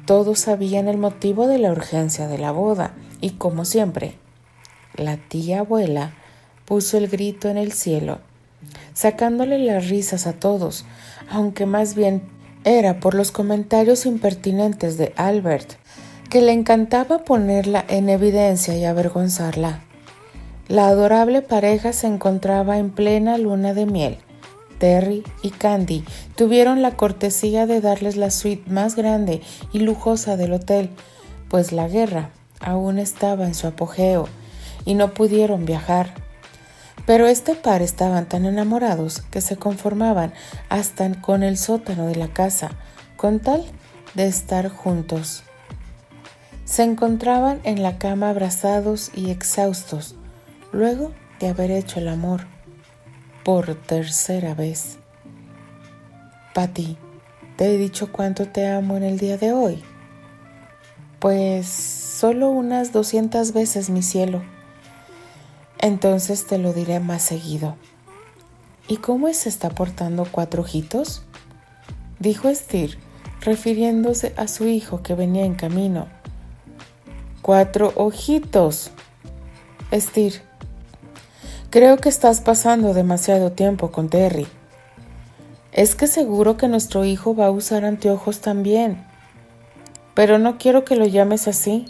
Todos 0.05 0.39
sabían 0.39 0.87
el 0.87 0.97
motivo 0.97 1.47
de 1.47 1.57
la 1.57 1.71
urgencia 1.71 2.27
de 2.27 2.37
la 2.37 2.51
boda 2.51 2.93
y 3.19 3.31
como 3.31 3.65
siempre, 3.65 4.15
la 4.95 5.17
tía 5.17 5.59
abuela 5.59 6.13
puso 6.65 6.97
el 6.97 7.07
grito 7.07 7.49
en 7.49 7.57
el 7.57 7.71
cielo, 7.71 8.19
sacándole 8.97 9.59
las 9.59 9.89
risas 9.89 10.25
a 10.25 10.33
todos, 10.33 10.83
aunque 11.29 11.67
más 11.67 11.93
bien 11.93 12.23
era 12.63 12.99
por 12.99 13.13
los 13.13 13.31
comentarios 13.31 14.07
impertinentes 14.07 14.97
de 14.97 15.13
Albert, 15.17 15.73
que 16.31 16.41
le 16.41 16.51
encantaba 16.51 17.19
ponerla 17.19 17.85
en 17.89 18.09
evidencia 18.09 18.75
y 18.75 18.85
avergonzarla. 18.85 19.83
La 20.67 20.87
adorable 20.87 21.43
pareja 21.43 21.93
se 21.93 22.07
encontraba 22.07 22.79
en 22.79 22.89
plena 22.89 23.37
luna 23.37 23.75
de 23.75 23.85
miel, 23.85 24.17
Terry 24.79 25.23
y 25.43 25.51
Candy 25.51 26.03
tuvieron 26.35 26.81
la 26.81 26.95
cortesía 26.95 27.67
de 27.67 27.81
darles 27.81 28.15
la 28.15 28.31
suite 28.31 28.67
más 28.67 28.95
grande 28.95 29.43
y 29.73 29.77
lujosa 29.77 30.37
del 30.37 30.53
hotel, 30.53 30.89
pues 31.49 31.71
la 31.71 31.87
guerra 31.87 32.31
aún 32.61 32.97
estaba 32.97 33.45
en 33.45 33.53
su 33.53 33.67
apogeo 33.67 34.27
y 34.85 34.95
no 34.95 35.13
pudieron 35.13 35.65
viajar. 35.65 36.26
Pero 37.07 37.25
este 37.25 37.55
par 37.55 37.81
estaban 37.81 38.27
tan 38.27 38.45
enamorados 38.45 39.21
que 39.31 39.39
se 39.39 39.55
conformaban 39.55 40.33
hasta 40.67 41.09
con 41.21 41.41
el 41.41 41.57
sótano 41.57 42.05
de 42.05 42.17
la 42.17 42.27
casa, 42.27 42.71
con 43.15 43.39
tal 43.39 43.63
de 44.13 44.27
estar 44.27 44.67
juntos. 44.67 45.43
Se 46.65 46.83
encontraban 46.83 47.61
en 47.63 47.81
la 47.81 47.97
cama 47.97 48.29
abrazados 48.29 49.09
y 49.15 49.31
exhaustos, 49.31 50.15
luego 50.73 51.13
de 51.39 51.47
haber 51.47 51.71
hecho 51.71 52.01
el 52.01 52.09
amor 52.09 52.45
por 53.45 53.73
tercera 53.75 54.53
vez. 54.53 54.97
Patty, 56.53 56.97
¿te 57.55 57.73
he 57.73 57.77
dicho 57.77 58.11
cuánto 58.11 58.49
te 58.49 58.67
amo 58.67 58.97
en 58.97 59.03
el 59.03 59.17
día 59.17 59.37
de 59.37 59.53
hoy? 59.53 59.81
Pues 61.19 61.67
solo 61.67 62.49
unas 62.49 62.91
doscientas 62.91 63.53
veces, 63.53 63.89
mi 63.89 64.03
cielo. 64.03 64.56
Entonces 65.79 66.45
te 66.47 66.57
lo 66.57 66.73
diré 66.73 66.99
más 66.99 67.21
seguido. 67.21 67.75
¿Y 68.87 68.97
cómo 68.97 69.31
se 69.33 69.49
está 69.49 69.69
portando 69.69 70.25
cuatro 70.31 70.61
ojitos? 70.61 71.23
Dijo 72.19 72.49
Estir, 72.49 72.97
refiriéndose 73.41 74.33
a 74.37 74.47
su 74.47 74.67
hijo 74.67 75.03
que 75.03 75.13
venía 75.13 75.45
en 75.45 75.55
camino. 75.55 76.07
Cuatro 77.41 77.93
ojitos. 77.95 78.91
Estir, 79.91 80.41
creo 81.69 81.97
que 81.97 82.09
estás 82.09 82.41
pasando 82.41 82.93
demasiado 82.93 83.51
tiempo 83.51 83.91
con 83.91 84.09
Terry. 84.09 84.47
Es 85.71 85.95
que 85.95 86.07
seguro 86.07 86.57
que 86.57 86.67
nuestro 86.67 87.05
hijo 87.05 87.35
va 87.35 87.45
a 87.47 87.51
usar 87.51 87.85
anteojos 87.85 88.39
también. 88.39 89.05
Pero 90.13 90.39
no 90.39 90.57
quiero 90.57 90.83
que 90.83 90.95
lo 90.95 91.05
llames 91.05 91.47
así. 91.47 91.85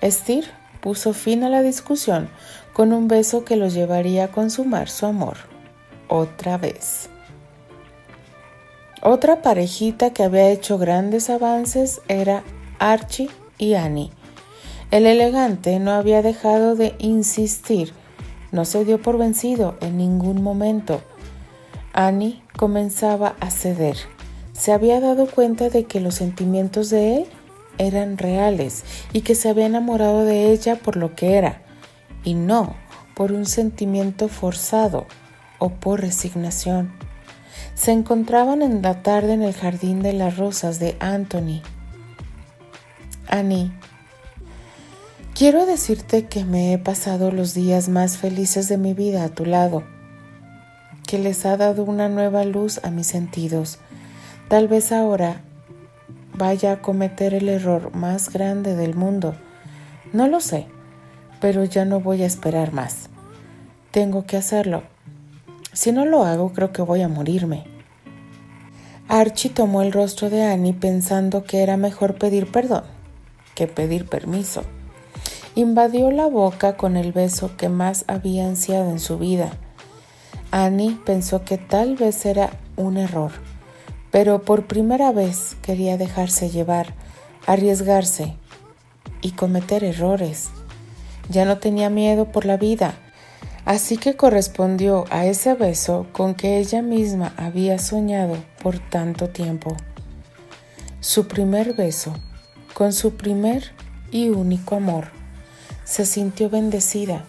Estir 0.00 0.50
puso 0.80 1.12
fin 1.12 1.44
a 1.44 1.48
la 1.48 1.62
discusión 1.62 2.28
con 2.72 2.92
un 2.92 3.08
beso 3.08 3.44
que 3.44 3.56
los 3.56 3.74
llevaría 3.74 4.24
a 4.24 4.32
consumar 4.32 4.88
su 4.88 5.06
amor. 5.06 5.36
Otra 6.08 6.58
vez. 6.58 7.08
Otra 9.02 9.42
parejita 9.42 10.10
que 10.10 10.22
había 10.22 10.50
hecho 10.50 10.76
grandes 10.76 11.30
avances 11.30 12.00
era 12.08 12.42
Archie 12.78 13.30
y 13.58 13.74
Annie. 13.74 14.10
El 14.90 15.06
elegante 15.06 15.78
no 15.78 15.92
había 15.92 16.20
dejado 16.20 16.74
de 16.74 16.94
insistir, 16.98 17.92
no 18.52 18.64
se 18.64 18.84
dio 18.84 19.00
por 19.00 19.16
vencido 19.16 19.76
en 19.80 19.96
ningún 19.96 20.42
momento. 20.42 21.00
Annie 21.92 22.42
comenzaba 22.56 23.36
a 23.40 23.50
ceder. 23.50 23.96
Se 24.52 24.72
había 24.72 25.00
dado 25.00 25.26
cuenta 25.26 25.70
de 25.70 25.84
que 25.84 26.00
los 26.00 26.16
sentimientos 26.16 26.90
de 26.90 27.18
él 27.18 27.26
eran 27.80 28.18
reales 28.18 28.84
y 29.12 29.22
que 29.22 29.34
se 29.34 29.48
había 29.48 29.66
enamorado 29.66 30.24
de 30.24 30.52
ella 30.52 30.76
por 30.76 30.96
lo 30.96 31.14
que 31.14 31.34
era 31.34 31.62
y 32.22 32.34
no 32.34 32.76
por 33.14 33.32
un 33.32 33.46
sentimiento 33.46 34.28
forzado 34.28 35.06
o 35.58 35.70
por 35.70 36.00
resignación. 36.00 36.92
Se 37.74 37.92
encontraban 37.92 38.62
en 38.62 38.82
la 38.82 39.02
tarde 39.02 39.34
en 39.34 39.42
el 39.42 39.54
jardín 39.54 40.02
de 40.02 40.12
las 40.12 40.36
rosas 40.36 40.78
de 40.78 40.96
Anthony. 41.00 41.62
Annie, 43.28 43.72
quiero 45.34 45.66
decirte 45.66 46.26
que 46.26 46.44
me 46.44 46.72
he 46.72 46.78
pasado 46.78 47.30
los 47.30 47.54
días 47.54 47.88
más 47.88 48.18
felices 48.18 48.68
de 48.68 48.76
mi 48.76 48.92
vida 48.92 49.24
a 49.24 49.28
tu 49.28 49.44
lado, 49.44 49.84
que 51.06 51.18
les 51.18 51.46
ha 51.46 51.56
dado 51.56 51.84
una 51.84 52.08
nueva 52.08 52.44
luz 52.44 52.80
a 52.84 52.90
mis 52.90 53.06
sentidos. 53.06 53.78
Tal 54.48 54.68
vez 54.68 54.92
ahora 54.92 55.42
vaya 56.40 56.72
a 56.72 56.80
cometer 56.80 57.34
el 57.34 57.50
error 57.50 57.94
más 57.94 58.32
grande 58.32 58.74
del 58.74 58.94
mundo. 58.94 59.34
No 60.14 60.26
lo 60.26 60.40
sé, 60.40 60.66
pero 61.38 61.64
ya 61.64 61.84
no 61.84 62.00
voy 62.00 62.22
a 62.22 62.26
esperar 62.26 62.72
más. 62.72 63.10
Tengo 63.90 64.24
que 64.24 64.38
hacerlo. 64.38 64.82
Si 65.74 65.92
no 65.92 66.06
lo 66.06 66.24
hago, 66.24 66.54
creo 66.54 66.72
que 66.72 66.80
voy 66.80 67.02
a 67.02 67.08
morirme. 67.08 67.64
Archie 69.06 69.50
tomó 69.50 69.82
el 69.82 69.92
rostro 69.92 70.30
de 70.30 70.42
Annie 70.42 70.72
pensando 70.72 71.44
que 71.44 71.62
era 71.62 71.76
mejor 71.76 72.14
pedir 72.14 72.50
perdón 72.50 72.84
que 73.54 73.66
pedir 73.66 74.06
permiso. 74.06 74.62
Invadió 75.54 76.10
la 76.10 76.26
boca 76.26 76.78
con 76.78 76.96
el 76.96 77.12
beso 77.12 77.54
que 77.58 77.68
más 77.68 78.06
había 78.08 78.46
ansiado 78.46 78.88
en 78.88 79.00
su 79.00 79.18
vida. 79.18 79.50
Annie 80.52 80.98
pensó 81.04 81.44
que 81.44 81.58
tal 81.58 81.96
vez 81.96 82.24
era 82.24 82.48
un 82.76 82.96
error 82.96 83.32
pero 84.10 84.42
por 84.42 84.66
primera 84.66 85.12
vez 85.12 85.56
quería 85.62 85.96
dejarse 85.96 86.50
llevar, 86.50 86.94
arriesgarse 87.46 88.34
y 89.22 89.32
cometer 89.32 89.84
errores. 89.84 90.50
Ya 91.28 91.44
no 91.44 91.58
tenía 91.58 91.90
miedo 91.90 92.32
por 92.32 92.44
la 92.44 92.56
vida, 92.56 92.94
así 93.64 93.96
que 93.96 94.16
correspondió 94.16 95.04
a 95.10 95.26
ese 95.26 95.54
beso 95.54 96.06
con 96.12 96.34
que 96.34 96.58
ella 96.58 96.82
misma 96.82 97.32
había 97.36 97.78
soñado 97.78 98.36
por 98.62 98.78
tanto 98.78 99.28
tiempo. 99.28 99.76
Su 101.00 101.28
primer 101.28 101.74
beso, 101.74 102.12
con 102.74 102.92
su 102.92 103.16
primer 103.16 103.72
y 104.10 104.28
único 104.30 104.74
amor. 104.74 105.08
Se 105.84 106.04
sintió 106.04 106.50
bendecida, 106.50 107.24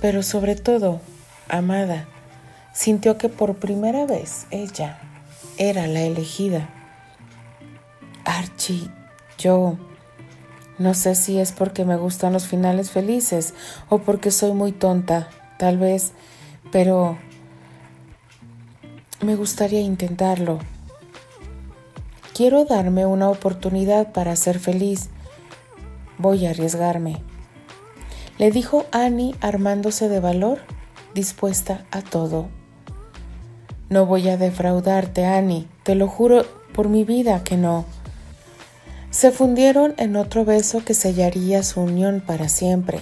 pero 0.00 0.22
sobre 0.22 0.54
todo 0.54 1.00
amada. 1.48 2.06
Sintió 2.72 3.16
que 3.16 3.28
por 3.28 3.56
primera 3.56 4.06
vez 4.06 4.46
ella 4.50 5.00
era 5.58 5.86
la 5.86 6.02
elegida. 6.02 6.68
Archie, 8.24 8.90
yo 9.38 9.76
no 10.78 10.94
sé 10.94 11.14
si 11.14 11.38
es 11.38 11.52
porque 11.52 11.84
me 11.84 11.96
gustan 11.96 12.32
los 12.32 12.46
finales 12.46 12.90
felices 12.90 13.54
o 13.88 13.98
porque 13.98 14.30
soy 14.30 14.52
muy 14.52 14.72
tonta, 14.72 15.28
tal 15.58 15.78
vez, 15.78 16.12
pero 16.70 17.16
me 19.24 19.36
gustaría 19.36 19.80
intentarlo. 19.80 20.58
Quiero 22.34 22.66
darme 22.66 23.06
una 23.06 23.30
oportunidad 23.30 24.12
para 24.12 24.36
ser 24.36 24.58
feliz. 24.58 25.08
Voy 26.18 26.44
a 26.44 26.50
arriesgarme. 26.50 27.22
Le 28.36 28.50
dijo 28.50 28.84
Annie 28.92 29.34
armándose 29.40 30.10
de 30.10 30.20
valor, 30.20 30.60
dispuesta 31.14 31.86
a 31.90 32.02
todo. 32.02 32.50
No 33.88 34.04
voy 34.04 34.28
a 34.28 34.36
defraudarte, 34.36 35.24
Annie, 35.24 35.68
te 35.84 35.94
lo 35.94 36.08
juro 36.08 36.44
por 36.74 36.88
mi 36.88 37.04
vida 37.04 37.44
que 37.44 37.56
no. 37.56 37.84
Se 39.10 39.30
fundieron 39.30 39.94
en 39.96 40.16
otro 40.16 40.44
beso 40.44 40.84
que 40.84 40.92
sellaría 40.92 41.62
su 41.62 41.82
unión 41.82 42.20
para 42.20 42.48
siempre. 42.48 43.00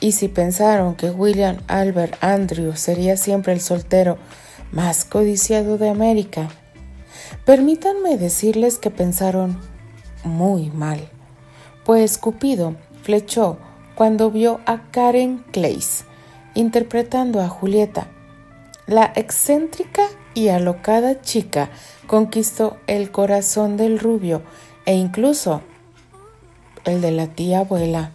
Y 0.00 0.12
si 0.12 0.26
pensaron 0.26 0.96
que 0.96 1.10
William 1.10 1.58
Albert 1.68 2.16
Andrew 2.20 2.74
sería 2.74 3.16
siempre 3.16 3.52
el 3.52 3.60
soltero 3.60 4.18
más 4.72 5.04
codiciado 5.04 5.78
de 5.78 5.88
América, 5.88 6.48
permítanme 7.44 8.18
decirles 8.18 8.78
que 8.78 8.90
pensaron 8.90 9.60
muy 10.24 10.70
mal, 10.70 11.08
pues 11.84 12.18
Cupido 12.18 12.74
flechó 13.02 13.58
cuando 13.94 14.32
vio 14.32 14.60
a 14.66 14.90
Karen 14.90 15.44
Clays 15.52 16.04
interpretando 16.54 17.40
a 17.40 17.48
Julieta 17.48 18.08
la 18.86 19.12
excéntrica 19.16 20.02
y 20.34 20.48
alocada 20.48 21.20
chica 21.20 21.70
conquistó 22.06 22.76
el 22.86 23.10
corazón 23.10 23.76
del 23.76 23.98
rubio 23.98 24.42
e 24.84 24.94
incluso 24.94 25.62
el 26.84 27.00
de 27.00 27.10
la 27.10 27.26
tía 27.26 27.60
abuela. 27.60 28.12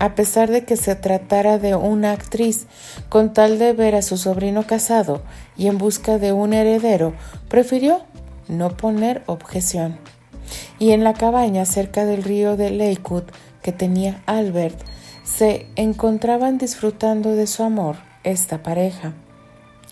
A 0.00 0.14
pesar 0.14 0.50
de 0.50 0.64
que 0.64 0.76
se 0.76 0.96
tratara 0.96 1.58
de 1.58 1.76
una 1.76 2.12
actriz, 2.12 2.66
con 3.08 3.32
tal 3.32 3.58
de 3.58 3.72
ver 3.72 3.94
a 3.94 4.02
su 4.02 4.16
sobrino 4.16 4.66
casado 4.66 5.22
y 5.56 5.68
en 5.68 5.78
busca 5.78 6.18
de 6.18 6.32
un 6.32 6.52
heredero, 6.52 7.12
prefirió 7.48 8.02
no 8.48 8.76
poner 8.76 9.22
objeción. 9.26 9.98
Y 10.78 10.92
en 10.92 11.04
la 11.04 11.14
cabaña 11.14 11.64
cerca 11.64 12.06
del 12.06 12.24
río 12.24 12.56
de 12.56 12.70
Lakewood 12.70 13.24
que 13.62 13.72
tenía 13.72 14.22
Albert, 14.26 14.80
se 15.22 15.66
encontraban 15.76 16.58
disfrutando 16.58 17.36
de 17.36 17.46
su 17.46 17.62
amor 17.62 17.96
esta 18.24 18.62
pareja. 18.62 19.12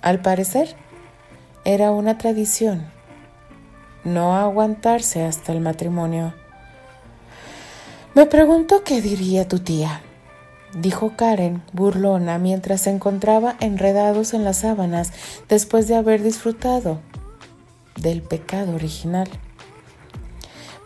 Al 0.03 0.21
parecer, 0.21 0.77
era 1.65 1.91
una 1.91 2.19
tradición 2.19 2.99
no 4.05 4.37
aguantarse 4.37 5.25
hasta 5.25 5.53
el 5.53 5.61
matrimonio. 5.61 6.35
Me 8.15 8.27
pregunto 8.27 8.83
qué 8.85 9.01
diría 9.01 9.47
tu 9.47 9.59
tía, 9.61 10.01
dijo 10.75 11.13
Karen, 11.17 11.63
burlona, 11.73 12.39
mientras 12.39 12.83
se 12.83 12.91
encontraba 12.91 13.57
enredados 13.61 14.35
en 14.35 14.45
las 14.45 14.59
sábanas 14.59 15.13
después 15.49 15.89
de 15.89 15.97
haber 15.97 16.23
disfrutado 16.23 17.01
del 17.97 18.23
pecado 18.23 18.75
original. 18.75 19.29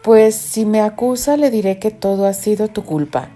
Pues 0.03 0.35
si 0.35 0.67
me 0.67 0.81
acusa 0.81 1.37
le 1.37 1.51
diré 1.51 1.79
que 1.79 1.91
todo 1.91 2.27
ha 2.27 2.35
sido 2.35 2.69
tu 2.69 2.85
culpa. 2.85 3.29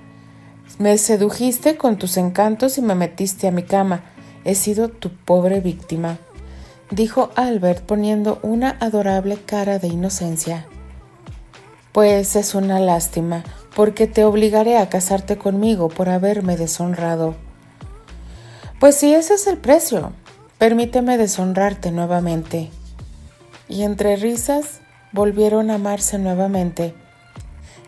Me 0.78 0.98
sedujiste 0.98 1.76
con 1.76 1.96
tus 1.96 2.16
encantos 2.16 2.76
y 2.76 2.82
me 2.82 2.94
metiste 2.94 3.46
a 3.46 3.52
mi 3.52 3.62
cama 3.62 4.02
He 4.46 4.54
sido 4.54 4.90
tu 4.90 5.10
pobre 5.10 5.58
víctima, 5.58 6.18
dijo 6.92 7.30
Albert 7.34 7.84
poniendo 7.84 8.38
una 8.42 8.76
adorable 8.78 9.38
cara 9.44 9.80
de 9.80 9.88
inocencia. 9.88 10.68
Pues 11.90 12.36
es 12.36 12.54
una 12.54 12.78
lástima, 12.78 13.42
porque 13.74 14.06
te 14.06 14.24
obligaré 14.24 14.78
a 14.78 14.88
casarte 14.88 15.36
conmigo 15.36 15.88
por 15.88 16.08
haberme 16.08 16.56
deshonrado. 16.56 17.34
Pues 18.78 18.94
si 18.94 19.12
ese 19.12 19.34
es 19.34 19.48
el 19.48 19.58
precio, 19.58 20.12
permíteme 20.58 21.18
deshonrarte 21.18 21.90
nuevamente. 21.90 22.70
Y 23.68 23.82
entre 23.82 24.14
risas 24.14 24.78
volvieron 25.10 25.72
a 25.72 25.74
amarse 25.74 26.18
nuevamente, 26.20 26.94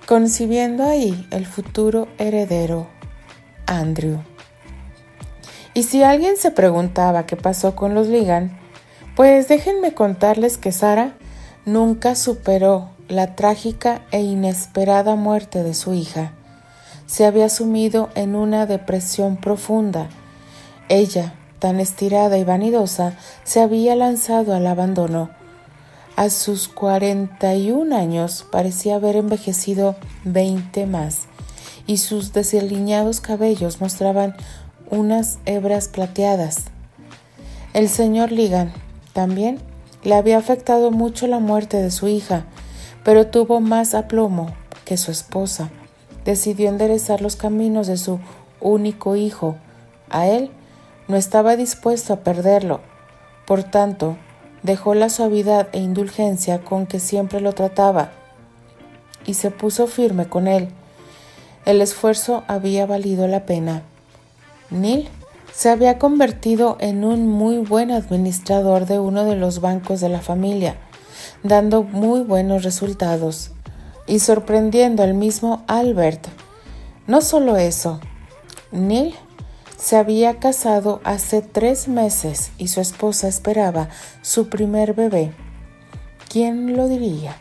concibiendo 0.08 0.82
ahí 0.82 1.24
el 1.30 1.46
futuro 1.46 2.08
heredero, 2.18 2.88
Andrew. 3.66 4.18
Y 5.78 5.84
si 5.84 6.02
alguien 6.02 6.36
se 6.36 6.50
preguntaba 6.50 7.24
qué 7.24 7.36
pasó 7.36 7.76
con 7.76 7.94
los 7.94 8.08
Ligan, 8.08 8.58
pues 9.14 9.46
déjenme 9.46 9.94
contarles 9.94 10.58
que 10.58 10.72
Sara 10.72 11.14
nunca 11.66 12.16
superó 12.16 12.90
la 13.06 13.36
trágica 13.36 14.02
e 14.10 14.20
inesperada 14.20 15.14
muerte 15.14 15.62
de 15.62 15.74
su 15.74 15.94
hija. 15.94 16.32
se 17.06 17.26
había 17.26 17.48
sumido 17.48 18.08
en 18.16 18.34
una 18.34 18.66
depresión 18.66 19.36
profunda. 19.36 20.08
Ella, 20.88 21.34
tan 21.60 21.78
estirada 21.78 22.38
y 22.38 22.42
vanidosa, 22.42 23.16
se 23.44 23.60
había 23.60 23.94
lanzado 23.94 24.56
al 24.56 24.66
abandono. 24.66 25.30
A 26.16 26.28
sus 26.28 26.66
41 26.66 27.96
años 27.96 28.44
parecía 28.50 28.96
haber 28.96 29.14
envejecido 29.14 29.94
20 30.24 30.86
más, 30.86 31.28
y 31.86 31.98
sus 31.98 32.32
desaliñados 32.32 33.20
cabellos 33.20 33.80
mostraban 33.80 34.34
unas 34.90 35.38
hebras 35.46 35.88
plateadas. 35.88 36.64
El 37.74 37.88
señor 37.88 38.32
Ligan 38.32 38.72
también 39.12 39.58
le 40.02 40.14
había 40.14 40.38
afectado 40.38 40.90
mucho 40.90 41.26
la 41.26 41.38
muerte 41.38 41.76
de 41.76 41.90
su 41.90 42.08
hija, 42.08 42.44
pero 43.04 43.26
tuvo 43.26 43.60
más 43.60 43.94
aplomo 43.94 44.54
que 44.84 44.96
su 44.96 45.10
esposa. 45.10 45.70
Decidió 46.24 46.68
enderezar 46.68 47.20
los 47.20 47.36
caminos 47.36 47.86
de 47.86 47.96
su 47.96 48.20
único 48.60 49.16
hijo. 49.16 49.56
A 50.10 50.26
él 50.26 50.50
no 51.08 51.16
estaba 51.16 51.56
dispuesto 51.56 52.12
a 52.12 52.20
perderlo. 52.20 52.80
Por 53.46 53.64
tanto, 53.64 54.16
dejó 54.62 54.94
la 54.94 55.08
suavidad 55.08 55.68
e 55.72 55.78
indulgencia 55.78 56.60
con 56.60 56.86
que 56.86 57.00
siempre 57.00 57.40
lo 57.40 57.52
trataba 57.52 58.10
y 59.24 59.34
se 59.34 59.50
puso 59.50 59.86
firme 59.86 60.26
con 60.26 60.48
él. 60.48 60.68
El 61.64 61.80
esfuerzo 61.80 62.44
había 62.46 62.86
valido 62.86 63.28
la 63.28 63.44
pena. 63.44 63.82
Neil 64.70 65.08
se 65.54 65.70
había 65.70 65.98
convertido 65.98 66.76
en 66.78 67.04
un 67.04 67.26
muy 67.26 67.58
buen 67.58 67.90
administrador 67.90 68.86
de 68.86 68.98
uno 68.98 69.24
de 69.24 69.34
los 69.34 69.60
bancos 69.60 70.00
de 70.00 70.08
la 70.08 70.20
familia, 70.20 70.76
dando 71.42 71.82
muy 71.82 72.20
buenos 72.20 72.62
resultados 72.62 73.52
y 74.06 74.20
sorprendiendo 74.20 75.02
al 75.02 75.14
mismo 75.14 75.64
Albert. 75.66 76.28
No 77.06 77.22
solo 77.22 77.56
eso, 77.56 78.00
Neil 78.70 79.14
se 79.78 79.96
había 79.96 80.38
casado 80.38 81.00
hace 81.04 81.40
tres 81.40 81.88
meses 81.88 82.50
y 82.58 82.68
su 82.68 82.80
esposa 82.80 83.28
esperaba 83.28 83.88
su 84.22 84.48
primer 84.48 84.92
bebé. 84.92 85.32
¿Quién 86.28 86.76
lo 86.76 86.88
diría? 86.88 87.36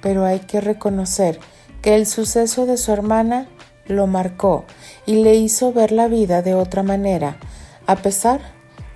Pero 0.00 0.24
hay 0.24 0.40
que 0.40 0.60
reconocer 0.60 1.40
que 1.80 1.96
el 1.96 2.06
suceso 2.06 2.66
de 2.66 2.76
su 2.76 2.92
hermana 2.92 3.48
lo 3.86 4.06
marcó 4.06 4.64
y 5.06 5.22
le 5.22 5.34
hizo 5.34 5.72
ver 5.72 5.92
la 5.92 6.08
vida 6.08 6.42
de 6.42 6.54
otra 6.54 6.82
manera, 6.82 7.38
a 7.86 7.96
pesar 7.96 8.40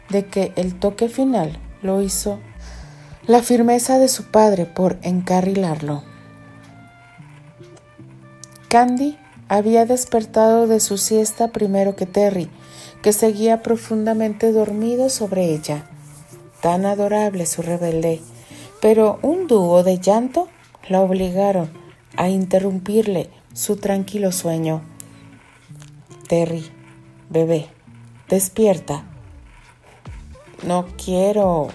de 0.08 0.26
que 0.26 0.52
el 0.56 0.78
toque 0.78 1.08
final 1.08 1.58
lo 1.82 2.02
hizo 2.02 2.38
la 3.26 3.42
firmeza 3.42 3.98
de 3.98 4.08
su 4.08 4.24
padre 4.30 4.66
por 4.66 4.98
encarrilarlo. 5.02 6.04
Candy 8.68 9.18
había 9.48 9.84
despertado 9.84 10.66
de 10.66 10.80
su 10.80 10.98
siesta 10.98 11.48
primero 11.48 11.96
que 11.96 12.06
Terry 12.06 12.48
que 13.02 13.12
seguía 13.12 13.62
profundamente 13.62 14.52
dormido 14.52 15.08
sobre 15.10 15.54
ella. 15.54 15.88
Tan 16.60 16.86
adorable 16.86 17.46
su 17.46 17.62
rebelde, 17.62 18.20
pero 18.80 19.18
un 19.22 19.46
dúo 19.46 19.84
de 19.84 19.98
llanto 19.98 20.48
la 20.88 21.00
obligaron 21.00 21.70
a 22.16 22.28
interrumpirle 22.28 23.30
su 23.56 23.76
tranquilo 23.76 24.32
sueño. 24.32 24.82
Terry, 26.28 26.66
bebé, 27.30 27.68
despierta. 28.28 29.04
No 30.62 30.86
quiero. 31.02 31.68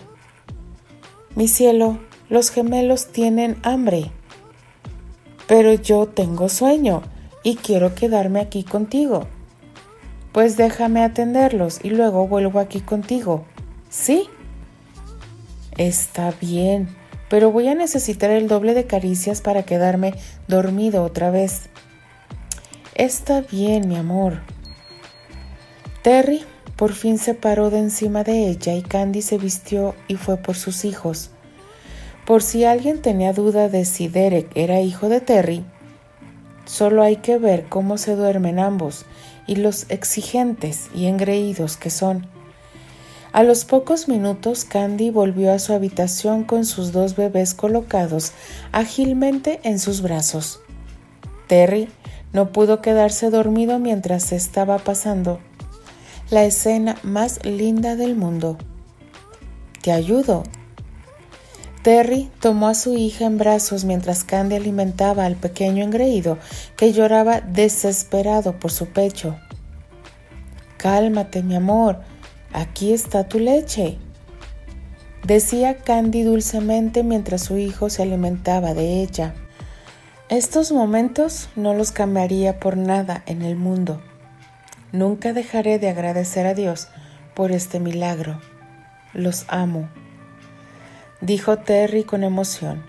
Mi 1.36 1.48
cielo, 1.48 1.98
los 2.30 2.52
gemelos 2.52 3.08
tienen 3.08 3.58
hambre. 3.64 4.12
Pero 5.48 5.74
yo 5.74 6.06
tengo 6.06 6.50
sueño 6.50 7.02
y 7.44 7.56
quiero 7.56 7.96
quedarme 7.96 8.42
aquí 8.42 8.64
contigo. 8.64 9.28
Pues 10.34 10.58
déjame 10.58 11.04
atenderlos 11.04 11.80
y 11.84 11.90
luego 11.90 12.28
vuelvo 12.28 12.60
aquí 12.60 12.82
contigo. 12.82 13.44
¿Sí? 13.90 14.30
Está 15.78 16.32
bien, 16.40 16.96
pero 17.28 17.52
voy 17.52 17.70
a 17.70 17.76
necesitar 17.76 18.30
el 18.30 18.48
doble 18.48 18.76
de 18.76 18.86
caricias 18.86 19.42
para 19.42 19.64
quedarme 19.64 20.14
dormido 20.48 21.04
otra 21.04 21.32
vez. 21.32 21.71
Está 23.02 23.42
bien, 23.42 23.88
mi 23.88 23.96
amor. 23.96 24.42
Terry 26.04 26.44
por 26.76 26.94
fin 26.94 27.18
se 27.18 27.34
paró 27.34 27.72
de 27.72 27.80
encima 27.80 28.24
de 28.24 28.48
ella 28.48 28.76
y 28.76 28.84
Candy 28.84 29.24
se 29.24 29.40
vistió 29.40 29.96
y 30.08 30.18
fue 30.18 30.38
por 30.38 30.56
sus 30.56 30.86
hijos. 30.86 31.32
Por 32.28 32.44
si 32.44 32.64
alguien 32.64 33.02
tenía 33.02 33.34
duda 33.34 33.70
de 33.70 33.86
si 33.86 34.08
Derek 34.08 34.52
era 34.54 34.82
hijo 34.82 35.10
de 35.10 35.20
Terry, 35.20 35.66
solo 36.66 37.02
hay 37.02 37.16
que 37.16 37.40
ver 37.40 37.66
cómo 37.70 37.98
se 37.98 38.16
duermen 38.16 38.60
ambos 38.60 39.08
y 39.48 39.56
los 39.56 39.90
exigentes 39.90 40.92
y 40.94 41.08
engreídos 41.08 41.78
que 41.78 41.90
son. 41.90 42.28
A 43.32 43.42
los 43.42 43.66
pocos 43.66 44.10
minutos 44.10 44.64
Candy 44.64 45.10
volvió 45.10 45.52
a 45.52 45.58
su 45.58 45.74
habitación 45.74 46.44
con 46.44 46.66
sus 46.66 46.92
dos 46.92 47.16
bebés 47.16 47.56
colocados 47.56 48.34
ágilmente 48.72 49.60
en 49.64 49.80
sus 49.80 50.04
brazos. 50.04 50.60
Terry 51.48 51.90
no 52.34 52.52
pudo 52.52 52.82
quedarse 52.82 53.30
dormido 53.30 53.80
mientras 53.80 54.32
estaba 54.32 54.78
pasando 54.78 55.40
la 56.30 56.46
escena 56.46 56.96
más 57.04 57.46
linda 57.46 57.96
del 57.98 58.16
mundo. 58.16 58.58
Te 59.82 59.92
ayudo. 59.92 60.44
Terry 61.84 62.30
tomó 62.40 62.68
a 62.68 62.74
su 62.74 62.96
hija 62.96 63.26
en 63.26 63.38
brazos 63.38 63.84
mientras 63.84 64.24
Candy 64.24 64.56
alimentaba 64.56 65.26
al 65.26 65.36
pequeño 65.36 65.84
engreído 65.84 66.38
que 66.78 66.94
lloraba 66.94 67.42
desesperado 67.42 68.60
por 68.60 68.72
su 68.72 68.86
pecho. 68.88 69.36
Cálmate, 70.78 71.44
mi 71.44 71.56
amor, 71.56 72.00
aquí 72.54 72.94
está 72.94 73.28
tu 73.28 73.40
leche, 73.40 73.98
decía 75.26 75.78
Candy 75.78 76.24
dulcemente 76.24 77.04
mientras 77.04 77.44
su 77.44 77.58
hijo 77.58 77.90
se 77.90 78.04
alimentaba 78.04 78.74
de 78.74 79.02
ella. 79.02 79.34
Estos 80.32 80.72
momentos 80.72 81.50
no 81.58 81.74
los 81.74 81.92
cambiaría 81.92 82.58
por 82.58 82.78
nada 82.78 83.22
en 83.26 83.42
el 83.42 83.58
mundo. 83.58 84.02
Nunca 84.94 85.34
dejaré 85.34 85.78
de 85.78 85.90
agradecer 85.90 86.48
a 86.48 86.54
Dios 86.54 86.88
por 87.36 87.52
este 87.52 87.82
milagro. 87.82 88.40
Los 89.14 89.44
amo 89.50 89.90
dijo 91.20 91.58
Terry 91.58 92.06
con 92.06 92.24
emoción. 92.24 92.82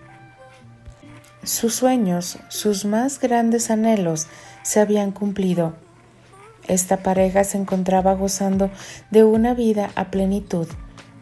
Sus 1.43 1.75
sueños, 1.75 2.39
sus 2.49 2.85
más 2.85 3.19
grandes 3.19 3.73
anhelos 3.73 4.29
se 4.63 4.79
habían 4.79 5.11
cumplido. 5.11 5.75
Esta 6.69 6.99
pareja 6.99 7.43
se 7.43 7.59
encontraba 7.59 8.15
gozando 8.15 8.71
de 9.11 9.25
una 9.25 9.53
vida 9.53 9.91
a 9.97 10.13
plenitud 10.13 10.69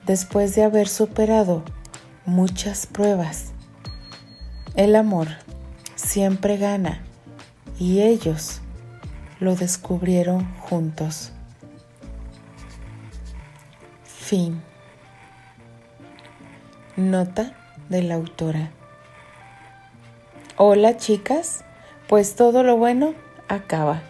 después 0.05 0.55
de 0.55 0.65
haber 0.65 0.87
superado 0.87 1.65
muchas 2.27 2.87
pruebas. 2.87 3.53
El 4.77 4.95
amor 4.97 5.29
siempre 6.01 6.57
gana 6.57 7.03
y 7.79 8.01
ellos 8.03 8.61
lo 9.39 9.55
descubrieron 9.55 10.53
juntos. 10.59 11.33
Fin. 14.05 14.63
Nota 16.97 17.57
de 17.89 18.03
la 18.03 18.15
autora. 18.15 18.71
Hola 20.57 20.97
chicas, 20.97 21.65
pues 22.09 22.35
todo 22.35 22.63
lo 22.63 22.77
bueno 22.77 23.15
acaba. 23.49 24.03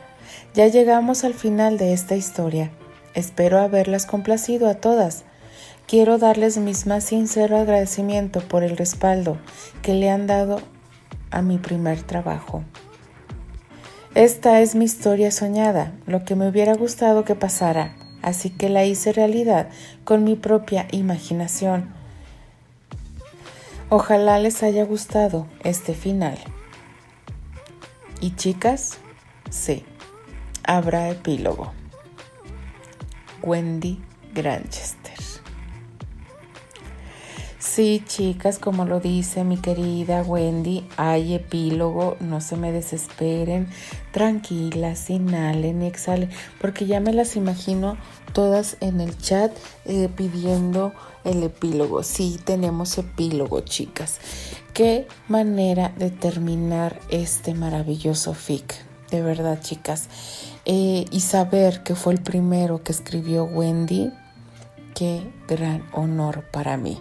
Ya 0.55 0.67
llegamos 0.67 1.25
al 1.25 1.35
final 1.35 1.79
de 1.79 1.93
esta 1.93 2.17
historia. 2.17 2.71
Espero 3.15 3.59
haberlas 3.59 4.07
complacido 4.07 4.69
a 4.69 4.75
todas. 4.75 5.25
Quiero 5.87 6.19
darles 6.19 6.59
mi 6.59 6.73
más 6.87 7.05
sincero 7.05 7.57
agradecimiento 7.57 8.41
por 8.41 8.63
el 8.63 8.77
respaldo 8.77 9.39
que 9.83 9.95
le 9.95 10.11
han 10.11 10.27
dado 10.27 10.61
a 11.31 11.43
mi 11.43 11.59
primer 11.59 12.03
trabajo. 12.03 12.65
Esta 14.15 14.61
es 14.61 14.75
mi 14.75 14.85
historia 14.85 15.31
soñada, 15.31 15.93
lo 16.07 16.25
que 16.25 16.35
me 16.37 16.49
hubiera 16.49 16.75
gustado 16.75 17.25
que 17.25 17.35
pasara, 17.35 17.95
así 18.23 18.51
que 18.51 18.69
la 18.69 18.85
hice 18.85 19.13
realidad 19.13 19.69
con 20.05 20.25
mi 20.25 20.37
propia 20.37 20.87
imaginación 20.91 22.01
Ojalá 23.93 24.39
les 24.39 24.63
haya 24.63 24.85
gustado 24.85 25.49
este 25.65 25.95
final. 25.95 26.39
Y 28.21 28.37
chicas, 28.37 28.99
sí, 29.51 29.85
habrá 30.63 31.11
epílogo. 31.11 31.73
Wendy 33.43 34.01
Granchester. 34.33 35.00
Sí, 37.73 38.03
chicas, 38.05 38.59
como 38.59 38.85
lo 38.85 38.99
dice 38.99 39.45
mi 39.45 39.57
querida 39.57 40.23
Wendy, 40.23 40.85
hay 40.97 41.35
epílogo, 41.35 42.17
no 42.19 42.41
se 42.41 42.57
me 42.57 42.73
desesperen, 42.73 43.69
tranquilas, 44.11 45.09
inhalen 45.09 45.81
y 45.81 45.87
exhalen, 45.87 46.31
porque 46.61 46.87
ya 46.87 46.99
me 46.99 47.13
las 47.13 47.37
imagino 47.37 47.97
todas 48.33 48.77
en 48.81 49.01
el 49.01 49.17
chat 49.17 49.57
eh, 49.85 50.09
pidiendo 50.17 50.93
el 51.23 51.45
epílogo. 51.45 52.03
Sí, 52.03 52.41
tenemos 52.43 52.99
epílogo, 52.99 53.61
chicas. 53.61 54.19
Qué 54.75 55.07
manera 55.29 55.95
de 55.97 56.11
terminar 56.11 56.99
este 57.09 57.55
maravilloso 57.55 58.35
fic. 58.35 58.75
de 59.13 59.23
verdad, 59.23 59.61
chicas. 59.61 60.09
Eh, 60.65 61.05
y 61.13 61.21
saber 61.21 61.85
que 61.85 61.95
fue 61.95 62.15
el 62.15 62.21
primero 62.21 62.83
que 62.83 62.91
escribió 62.91 63.45
Wendy, 63.45 64.11
qué 64.93 65.23
gran 65.47 65.85
honor 65.93 66.45
para 66.51 66.77
mí. 66.77 67.01